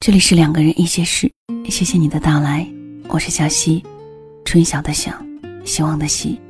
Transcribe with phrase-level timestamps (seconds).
[0.00, 1.28] 这里是两个人一些事，
[1.68, 2.64] 谢谢你的到来，
[3.08, 3.82] 我是小溪，
[4.44, 5.12] 春晓的晓，
[5.64, 6.40] 希望的希。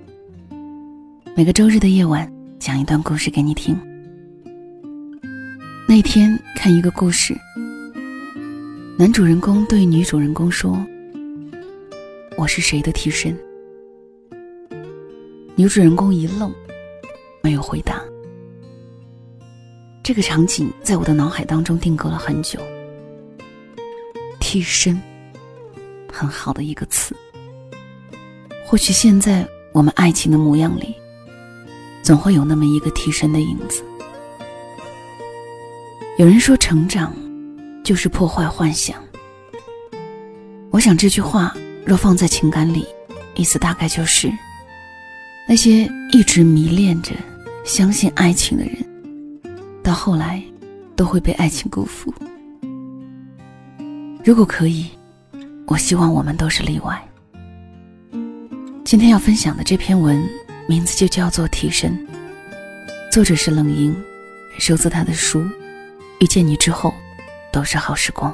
[1.35, 3.77] 每个周日的夜晚，讲一段故事给你听。
[5.89, 7.35] 那天看一个故事，
[8.99, 10.79] 男主人公对女主人公说
[12.37, 13.35] ：“我是谁的替身？”
[15.57, 16.53] 女主人公一愣，
[17.43, 18.03] 没有回答。
[20.05, 22.61] 这个场景在我的脑海当中定格了很久。
[24.49, 24.99] 替身，
[26.11, 27.15] 很好的一个词。
[28.65, 30.95] 或许现在我们爱情的模样里，
[32.03, 33.85] 总会有那么一个替身的影子。
[36.17, 37.15] 有人说，成长
[37.85, 38.97] 就是破坏幻想。
[40.71, 42.87] 我想这句话若放在情感里，
[43.35, 44.33] 意思大概就是：
[45.47, 47.13] 那些一直迷恋着、
[47.67, 50.43] 相信爱情的人，到后来
[50.97, 52.11] 都会被爱情辜负。
[54.25, 54.87] 如果可以，
[55.67, 57.03] 我希望我们都是例外。
[58.85, 60.23] 今天要分享的这篇文，
[60.67, 61.93] 名字就叫做《替身》，
[63.13, 63.95] 作者是冷莹，
[64.59, 65.41] 收自他的书
[66.21, 66.93] 《遇见你之后，
[67.53, 68.33] 都是好时光》。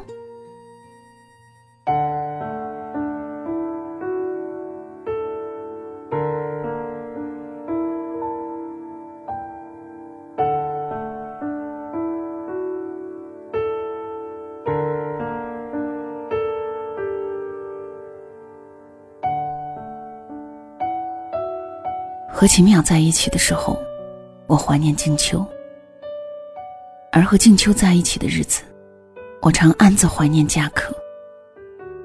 [22.44, 23.74] 和秦淼在一起的时候，
[24.46, 25.42] 我怀念静秋；
[27.10, 28.62] 而和静秋在一起的日子，
[29.40, 30.94] 我常暗自怀念佳可。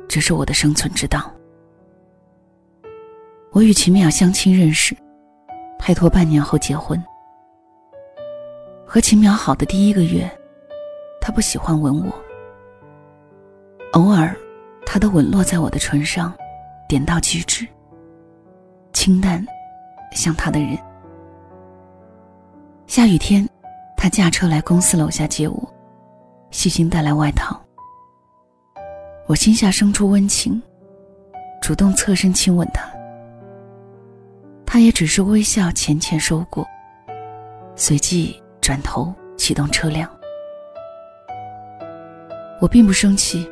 [0.08, 1.30] 这是我的生存之道。
[3.52, 4.96] 我与秦淼相亲认识，
[5.78, 6.98] 拍拖半年后结婚。
[8.86, 10.26] 和秦淼好的第一个月，
[11.20, 12.16] 他不喜欢吻我。
[13.92, 14.34] 偶尔，
[14.86, 16.34] 他的吻落在我的唇上，
[16.88, 17.68] 点到即止，
[18.94, 19.46] 清淡。
[20.12, 20.78] 像他的人。
[22.88, 23.47] 下雨天，
[23.96, 25.74] 他驾车来公司楼下接我，
[26.52, 27.59] 细心带来外套。
[29.28, 30.59] 我心下生出温情，
[31.62, 32.90] 主动侧身亲吻他。
[34.66, 36.66] 他也只是微笑浅浅收过，
[37.75, 40.09] 随即转头启动车辆。
[42.59, 43.50] 我并不生气，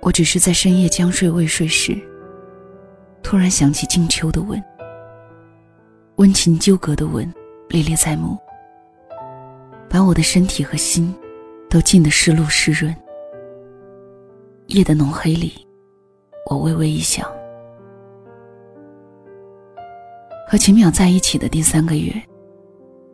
[0.00, 1.98] 我只是在深夜将睡未睡时，
[3.22, 4.62] 突然想起静秋的吻。
[6.20, 7.32] 温情纠葛的吻，
[7.70, 8.36] 历历在目，
[9.88, 11.14] 把我的身体和心
[11.70, 12.94] 都浸得湿漉湿润。
[14.66, 15.66] 夜的浓黑里，
[16.44, 17.24] 我微微一笑。
[20.46, 22.12] 和秦淼在一起的第三个月，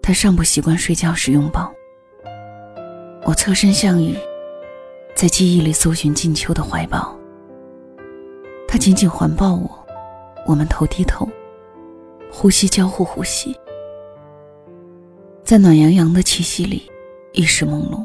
[0.02, 1.72] 他尚不习惯睡觉时拥抱。
[3.22, 4.16] 我侧身向雨，
[5.14, 7.16] 在记忆里搜寻静秋的怀抱。
[8.66, 9.70] 他紧紧环抱我，
[10.44, 11.28] 我们头低头。
[12.30, 13.56] 呼吸交互呼吸，
[15.42, 16.90] 在暖洋洋的气息里，
[17.32, 18.04] 意识朦胧。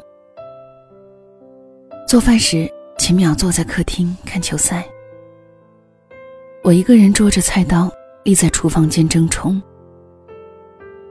[2.07, 4.85] 做饭时，秦淼坐在客厅看球赛，
[6.63, 7.91] 我一个人捉着菜刀
[8.23, 9.61] 立在厨房间争宠。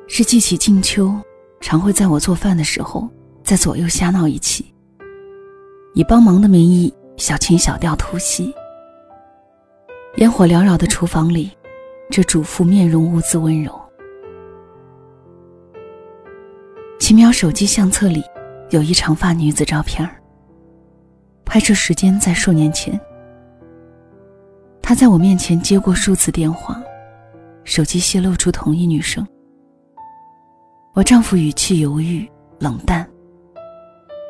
[0.07, 1.15] 是记起静秋
[1.61, 3.09] 常会在我做饭的时候
[3.45, 4.75] 在左右瞎闹一气，
[5.95, 8.55] 以帮忙的名义小情小调突袭。
[10.17, 11.51] 烟火缭绕的厨房里。
[12.11, 13.73] 这主妇面容兀自温柔。
[16.99, 18.23] 秦淼手机相册里
[18.71, 20.09] 有一长发女子照片
[21.45, 23.01] 拍摄时间在数年前。
[24.83, 26.83] 她在我面前接过数次电话，
[27.63, 29.25] 手机泄露出同一女生。
[30.95, 32.29] 我丈夫语气犹豫
[32.59, 33.09] 冷淡，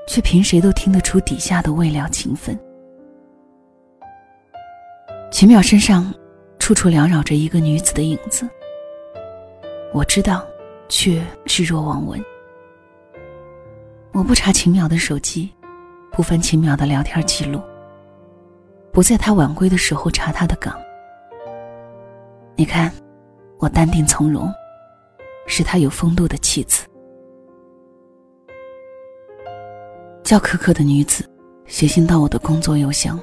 [0.06, 2.58] 却凭谁都听得出底下的未了情分。
[5.30, 6.12] 秦淼身上。
[6.70, 8.48] 处处缭绕着一个女子的影子，
[9.92, 10.46] 我知道，
[10.88, 12.24] 却置若罔闻。
[14.12, 15.50] 我不查秦淼的手机，
[16.12, 17.60] 不翻秦淼的聊天记录，
[18.92, 20.80] 不在他晚归的时候查他的岗。
[22.54, 22.92] 你看，
[23.58, 24.48] 我淡定从容，
[25.48, 26.86] 是他有风度的妻子。
[30.22, 31.28] 叫可可的女子，
[31.66, 33.20] 写信到我的工作邮箱。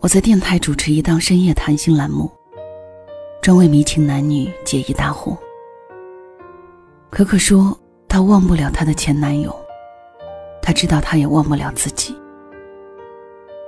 [0.00, 2.30] 我在电台主持一档深夜谈心栏目，
[3.42, 5.36] 专为迷情男女解疑答惑。
[7.10, 9.54] 可可说她忘不了她的前男友，
[10.62, 12.16] 她知道她也忘不了自己。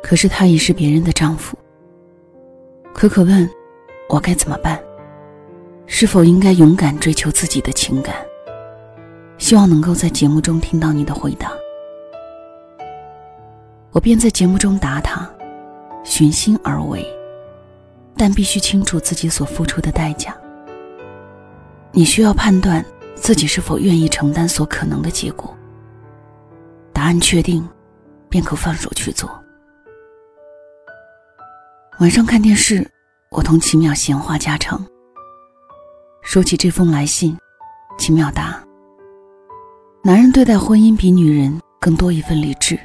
[0.03, 1.55] 可是她已是别人的丈夫。
[2.95, 3.47] 可可问，
[4.09, 4.83] 我该怎么办？
[5.85, 8.17] 是否应该勇敢追求自己的情感？
[9.37, 11.53] 希望能够在节目中听到你的回答。
[13.91, 15.31] 我便在节目中答他
[16.05, 17.07] ：“寻心而为，
[18.17, 20.37] 但必须清楚自己所付出的代价。
[21.93, 22.85] 你需要判断
[23.15, 25.57] 自己是否愿意承担所可能的结果。
[26.93, 27.67] 答案确定，
[28.29, 29.31] 便可放手去做。”
[32.01, 32.91] 晚上看电视，
[33.31, 34.85] 我同奇妙闲话家常。
[36.23, 37.37] 说起这封来信，
[37.99, 38.65] 奇妙答
[40.03, 42.79] ：“男人对待婚姻比女人更多一份理智。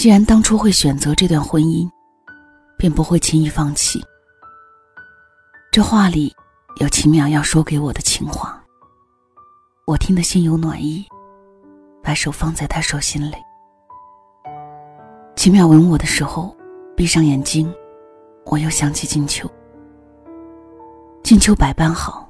[0.00, 1.86] 既然当初会选择这段婚姻，
[2.78, 4.02] 便不会轻易放弃。”
[5.70, 6.34] 这话里
[6.76, 8.64] 有秦淼要说给我的情话，
[9.86, 11.04] 我听得心有暖意，
[12.02, 13.34] 把手放在他手心里。
[15.36, 16.56] 秦淼吻我的时候，
[16.96, 17.70] 闭上眼睛，
[18.46, 19.46] 我又想起静秋。
[21.22, 22.26] 静秋百般好。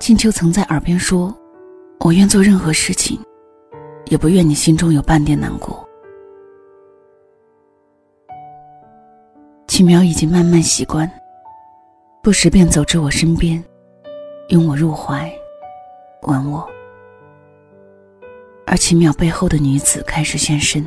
[0.00, 1.30] 静秋曾在耳边说
[2.00, 3.20] ：“我愿做任何事情，
[4.06, 5.86] 也不愿你心中有半点难过。”
[9.78, 11.08] 奇苗已经慢慢习惯，
[12.20, 13.62] 不时便走至我身边，
[14.48, 15.32] 拥我入怀，
[16.22, 16.68] 吻我。
[18.66, 20.84] 而奇妙背后的女子开始现身，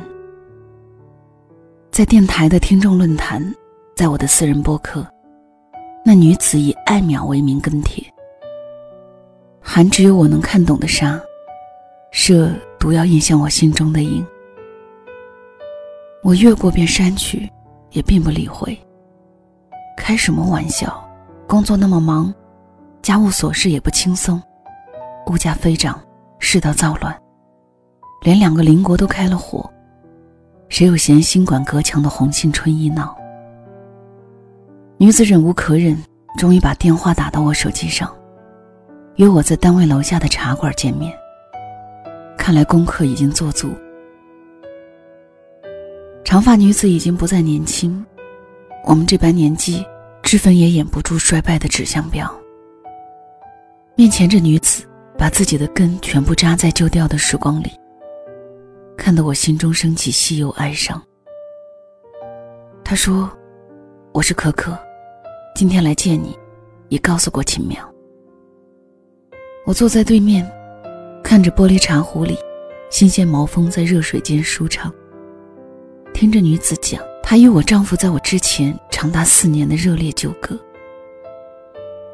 [1.90, 3.42] 在电台的听众论坛，
[3.96, 5.06] 在我的私人播客。
[6.04, 8.04] 那女子以爱秒为名跟帖，
[9.58, 11.18] 含只有我能看懂的沙，
[12.10, 14.22] 射毒药印向我心中的影。
[16.22, 17.50] 我越过便删去，
[17.92, 18.78] 也并不理会。
[19.96, 21.02] 开什么玩笑？
[21.46, 22.32] 工作那么忙，
[23.02, 24.42] 家务琐事也不轻松，
[25.26, 26.00] 物价飞涨，
[26.38, 27.14] 世道躁乱，
[28.22, 29.70] 连两个邻国都开了火，
[30.68, 33.14] 谁有闲心管隔墙的红杏春意闹？
[34.96, 36.02] 女子忍无可忍，
[36.38, 38.10] 终于把电话打到我手机上，
[39.16, 41.12] 约我在单位楼下的茶馆见面。
[42.38, 43.72] 看来功课已经做足。
[46.24, 48.04] 长发女子已经不再年轻，
[48.84, 49.84] 我们这般年纪，
[50.22, 52.32] 脂粉也掩不住衰败的指向标。
[53.94, 54.84] 面前这女子，
[55.18, 57.70] 把自己的根全部扎在旧掉的时光里，
[58.96, 61.00] 看得我心中升起稀有哀伤。
[62.82, 63.30] 她说
[64.12, 64.78] ：“我是可可。”
[65.54, 66.34] 今天来见你，
[66.88, 67.78] 也告诉过秦苗。
[69.66, 70.50] 我坐在对面，
[71.22, 72.38] 看着玻璃茶壶里
[72.90, 74.92] 新鲜毛峰在热水间舒畅，
[76.22, 80.56] 听着女子讲她与我丈夫在我之前长达四年的热烈纠葛，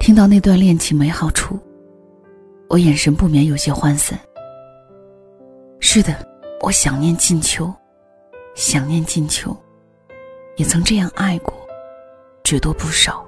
[0.00, 1.58] 听到那段恋情美好处，
[2.70, 4.18] 我眼神不免有些涣散。
[5.80, 6.26] 是的，
[6.62, 7.70] 我想念静秋，
[8.54, 9.54] 想念静秋，
[10.56, 11.52] 也曾这样爱过，
[12.42, 13.22] 只多不少。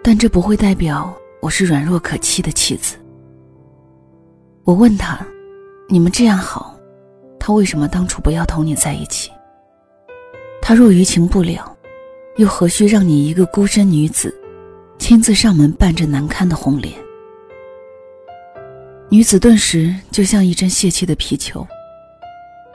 [0.00, 1.12] 但这不会代表
[1.42, 2.96] 我是软弱可欺的妻子。
[4.62, 5.26] 我问他
[5.90, 6.77] ：“你们这样好，
[7.48, 9.32] 他为什么当初不要同你在一起？
[10.60, 11.74] 他若余情不了，
[12.36, 14.38] 又何须让你一个孤身女子，
[14.98, 16.92] 亲自上门扮着难堪的红脸？”
[19.08, 21.66] 女子顿时就像一阵泄气的皮球，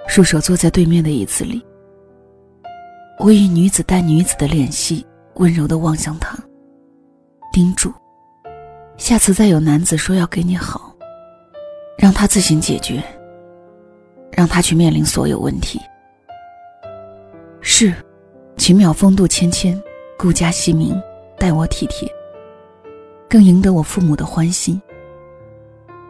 [0.07, 1.63] 束手坐在对面的椅子里。
[3.19, 5.05] 我以女子带女子的脸系，
[5.35, 6.35] 温柔的望向他。
[7.51, 7.93] 叮嘱：
[8.97, 10.95] 下次再有男子说要给你好，
[11.95, 13.03] 让他自行解决，
[14.35, 15.79] 让他去面临所有问题。
[17.61, 17.93] 是，
[18.57, 19.81] 秦淼风度谦谦，
[20.17, 20.93] 顾家惜民，
[21.37, 22.07] 待我体贴，
[23.29, 24.81] 更赢得我父母的欢心。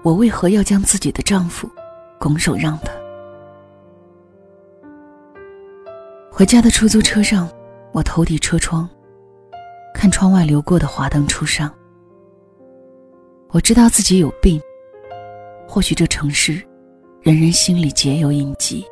[0.01, 1.69] 我为何要将自己的丈夫
[2.19, 2.91] 拱手让他？
[6.31, 7.49] 回家的出租车上，
[7.91, 8.89] 我头抵车窗。
[9.93, 11.71] 看窗外流过的华灯初上，
[13.49, 14.59] 我知道自己有病。
[15.67, 16.61] 或许这城市，
[17.23, 18.85] 人人心里皆有印记，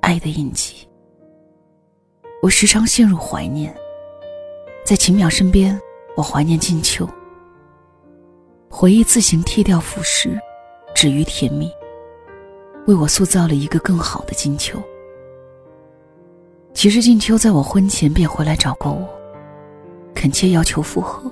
[0.00, 0.84] 爱的印记。
[2.42, 3.72] 我时常陷入怀念，
[4.84, 5.80] 在秦淼身边，
[6.16, 7.08] 我怀念静秋。
[8.68, 10.36] 回忆自行剃掉腐蚀，
[10.92, 11.70] 止于甜蜜，
[12.88, 14.82] 为我塑造了一个更好的静秋。
[16.74, 19.08] 其实静秋在我婚前便回来找过我。
[20.16, 21.30] 恳切要求复合，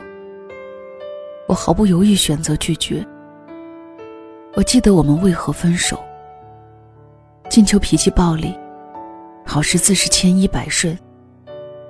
[1.48, 3.04] 我毫不犹豫选择拒绝。
[4.56, 6.02] 我记得我们为何分手。
[7.50, 8.56] 静秋脾气暴戾，
[9.44, 10.96] 好事自是千依百顺，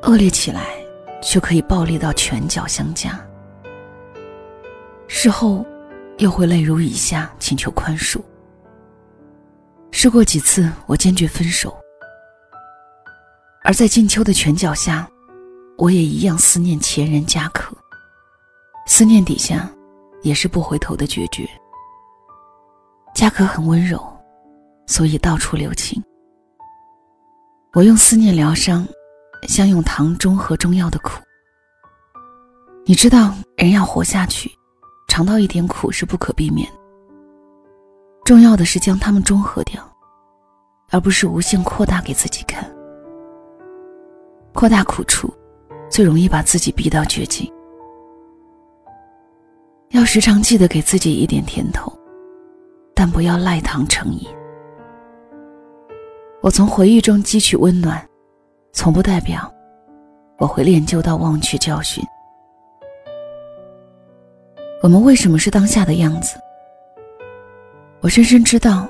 [0.02, 0.74] 恶劣起来
[1.22, 3.20] 却可以暴力到拳脚相加。
[5.08, 5.64] 事后
[6.18, 8.20] 又会泪如雨下，请求宽恕。
[9.90, 11.76] 试过几次，我坚决分手。
[13.62, 15.08] 而在静秋的拳脚下。
[15.76, 17.76] 我也一样思念前人家可，
[18.86, 19.68] 思念底下，
[20.22, 21.44] 也是不回头的决绝。
[23.14, 24.04] 家可很温柔，
[24.86, 26.02] 所以到处留情。
[27.72, 28.86] 我用思念疗伤，
[29.48, 31.22] 像用糖中和中药的苦。
[32.84, 34.50] 你知道，人要活下去，
[35.08, 36.68] 尝到一点苦是不可避免。
[38.24, 39.80] 重要的是将它们中和掉，
[40.90, 42.68] 而不是无限扩大给自己看。
[44.52, 45.32] 扩大苦处，
[45.88, 47.50] 最容易把自己逼到绝境。
[49.90, 51.92] 要时常记得给自己一点甜头，
[52.94, 54.28] 但不要赖糖成瘾。
[56.40, 58.06] 我从回忆中汲取温暖，
[58.72, 59.52] 从不代表
[60.38, 62.04] 我会练就到忘却教训。
[64.82, 66.38] 我们为什么是当下的样子？
[68.00, 68.86] 我深深知道，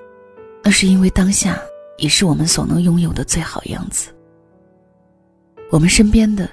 [0.63, 1.57] 那是因为当下
[1.99, 4.13] 已是我们所能拥有的最好样子。
[5.71, 6.49] 我们身边的，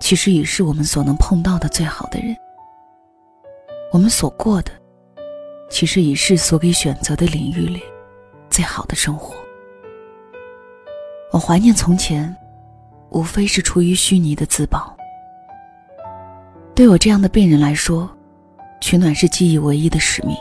[0.00, 2.34] 其实已是我们所能碰到的最好的人。
[3.92, 4.72] 我们所过的，
[5.72, 7.82] 其实已是所给选择的领域里
[8.50, 9.34] 最好的生活。
[11.32, 12.36] 我怀念从前，
[13.08, 14.94] 无非是出于虚拟的自保。
[16.74, 18.08] 对我这样的病人来说，
[18.82, 20.36] 取暖是记忆唯一的使命。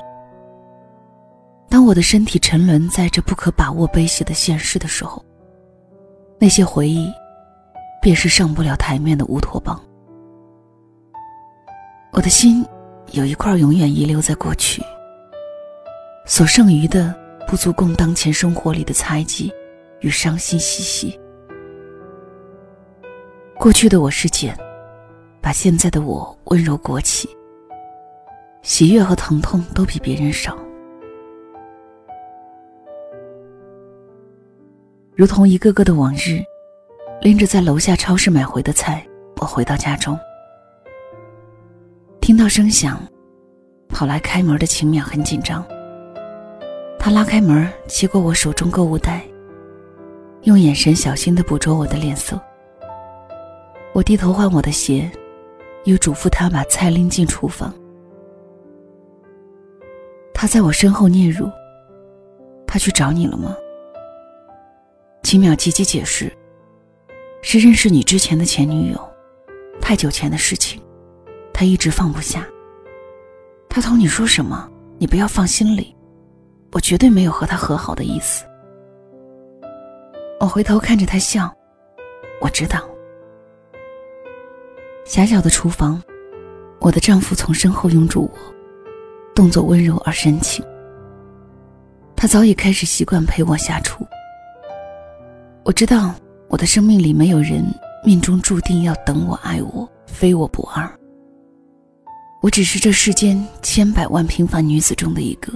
[1.70, 5.24] 当我的身体沉沦在这不可把握悲喜的现实的时候，
[6.38, 7.10] 那些回忆，
[8.02, 9.82] 便是上不了台面的乌托邦。
[12.12, 12.66] 我的心
[13.12, 14.84] 有一块永远遗留在过去，
[16.32, 17.14] 所剩余的
[17.46, 19.52] 不足供当前生活里的猜忌。
[20.00, 21.20] 与伤心嬉戏，
[23.60, 24.58] 过去的我是茧，
[25.42, 27.30] 把现在的我温柔裹起。
[28.62, 30.58] 喜悦和疼痛都比别人少，
[35.16, 36.42] 如同一个个的往日，
[37.22, 39.06] 拎着在楼下超市买回的菜，
[39.42, 40.18] 我回到家中，
[42.22, 42.98] 听到声响，
[43.90, 45.64] 跑来开门的秦淼很紧张，
[47.04, 49.26] 他拉开门，接过我手中购物袋。
[50.44, 52.40] 用眼神小心地捕捉我的脸色。
[53.92, 55.10] 我低头换我的鞋，
[55.86, 57.74] 又嘱咐他把菜拎进厨房。
[60.32, 61.52] 他在我身后嗫嚅
[62.68, 63.58] ：“他去找你了吗？”
[65.24, 66.32] 秦淼急急解释
[67.42, 69.10] ：“是认识你之前的前女友，
[69.82, 70.80] 太久前的事情，
[71.52, 72.48] 他一直放不下。
[73.68, 75.96] 他同你说什么，你不要放心里，
[76.72, 78.46] 我绝对没有和他和好的意思。”
[80.40, 81.54] 我回头看着他笑，
[82.42, 82.80] 我知道。
[85.06, 86.02] 狭小的厨房，
[86.80, 88.38] 我的丈夫从身后拥住我，
[89.36, 90.66] 动作温柔而深情。
[92.16, 94.06] 他早已开始习惯陪我下厨。
[95.64, 96.14] 我知道
[96.48, 97.64] 我的生命里没有人
[98.04, 100.90] 命中注定要等我爱我，非我不二。
[102.42, 105.52] 我只是这世间千百万平凡女子中的一个。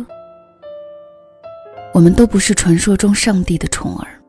[1.95, 4.21] 我们都不是传说中上帝的宠儿。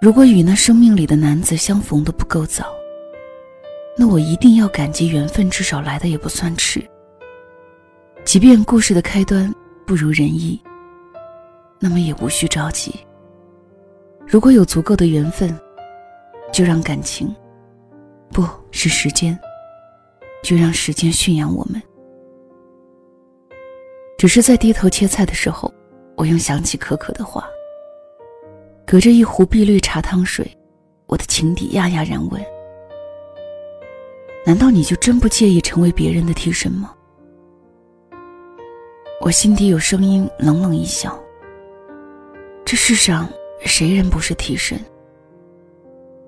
[0.00, 2.66] 如果与那生命里的男子相逢的不够早，
[3.98, 6.80] 那我一定要感激缘分，至少来的也不算迟。
[8.24, 9.52] 即便故事的开端
[9.84, 10.62] 不如人意，
[11.80, 12.94] 那么也无需着急。
[14.24, 15.52] 如果有足够的缘分，
[16.52, 17.34] 就让感情，
[18.30, 19.36] 不是时间，
[20.44, 21.82] 就让时间驯养我们。
[24.16, 25.74] 只是在低头切菜的时候，
[26.16, 27.48] 我又想起可可的话。
[28.86, 30.46] 隔着一壶碧绿茶汤水，
[31.06, 32.40] 我的情敌哑哑然问
[34.44, 36.94] ：“难道你就真不介意成为别人的替身吗？”
[39.20, 41.18] 我心底有声音冷冷一笑
[42.62, 43.26] ：“这世上
[43.60, 44.78] 谁人不是替身？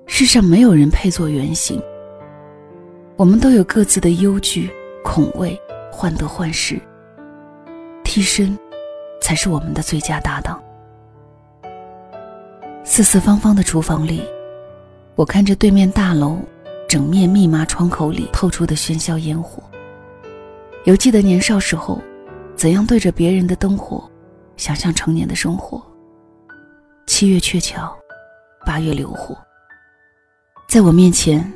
[0.06, 1.80] 世上没有人配做原型。
[3.16, 4.70] 我们都有各自的忧惧、
[5.04, 5.60] 恐畏、
[5.92, 6.80] 患得患失。
[8.02, 8.58] 替身，
[9.20, 10.62] 才是我们的最佳搭档。”
[12.84, 14.22] 四四方方的厨房里，
[15.14, 16.38] 我看着对面大楼
[16.88, 19.62] 整面密码窗口里透出的喧嚣烟火。
[20.84, 22.00] 犹记得年少时候，
[22.54, 24.08] 怎样对着别人的灯火，
[24.56, 25.84] 想象成年的生活。
[27.08, 27.92] 七月鹊桥，
[28.64, 29.36] 八月流火，
[30.68, 31.52] 在我面前，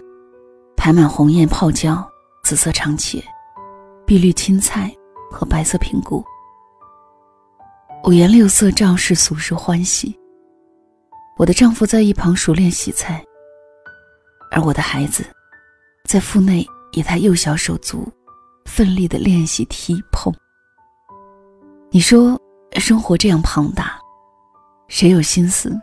[0.76, 2.05] 排满红艳泡椒、
[2.43, 3.23] 紫色长茄、
[4.05, 4.93] 碧绿青菜
[5.31, 6.25] 和白色平菇，
[8.02, 10.19] 五颜六色，照是俗世欢喜。
[11.37, 13.23] 我的丈夫在一旁熟练洗菜，
[14.50, 15.23] 而我的孩子，
[16.04, 18.11] 在腹内以他幼小手足，
[18.64, 20.33] 奋力的练习踢碰。
[21.90, 22.40] 你说，
[22.78, 24.00] 生活这样庞大，
[24.88, 25.78] 谁有心思，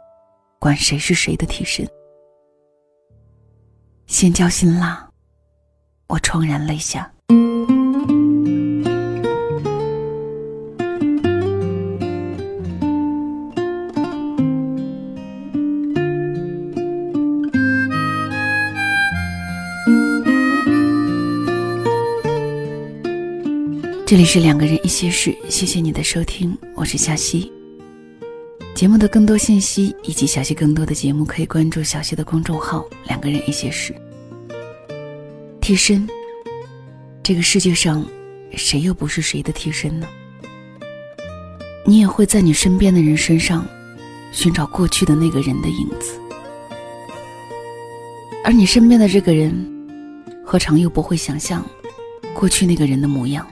[0.58, 1.88] 管谁是谁的替身？
[4.08, 5.08] 先浇辛辣，
[6.08, 7.12] 我怆然泪下。
[24.08, 27.52] 这里是两个人一些事，谢谢你的收听，我是小溪。
[28.74, 33.94] 节目的更多信息以及小溪更多的节目，可以关注小溪的公众号“两个人一些事”。
[35.60, 36.08] 替身，
[37.22, 38.02] 这个世界上，
[38.54, 40.08] 谁又不是谁的替身呢？
[41.86, 43.68] 你也会在你身边的人身上，
[44.32, 46.18] 寻找过去的那个人的影子，
[48.42, 49.54] 而你身边的这个人，
[50.46, 51.62] 何尝又不会想象
[52.34, 53.46] 过去那个人的模样？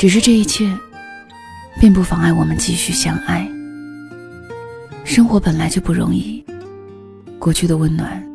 [0.00, 0.66] 只是这一切，
[1.78, 3.46] 并不妨碍我们继续相爱。
[5.04, 6.42] 生活本来就不容易，
[7.38, 8.26] 过去的温暖，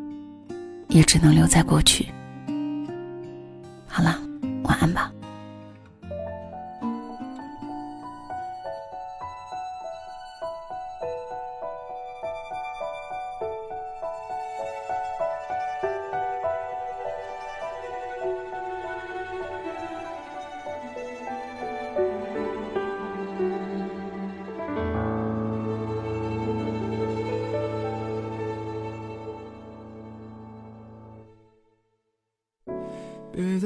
[0.90, 2.06] 也只能留在过去。
[3.88, 4.22] 好了，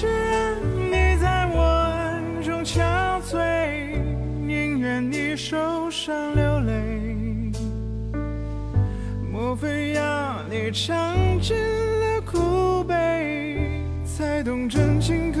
[0.00, 0.54] 只愿
[0.86, 4.00] 你在我暗中憔悴，
[4.46, 7.50] 宁愿你受伤流泪。
[9.32, 15.40] 莫非要你尝尽了苦悲，才懂真情可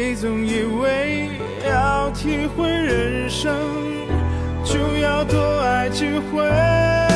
[0.00, 1.28] 你总以为
[1.68, 3.52] 要体会人生，
[4.62, 7.07] 就要多爱几回。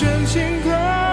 [0.00, 1.09] 真情歌